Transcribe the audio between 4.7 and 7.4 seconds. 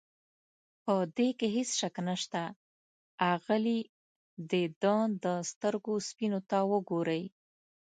ده د سترګو سپینو ته وګورئ.